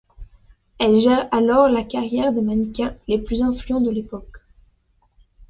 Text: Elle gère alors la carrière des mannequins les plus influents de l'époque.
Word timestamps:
Elle 0.79 0.97
gère 0.97 1.27
alors 1.31 1.69
la 1.69 1.83
carrière 1.83 2.33
des 2.33 2.41
mannequins 2.41 2.97
les 3.07 3.19
plus 3.19 3.43
influents 3.43 3.81
de 3.81 3.91
l'époque. 3.91 4.39